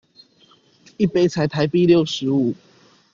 [0.97, 2.55] 一杯才台幣六十五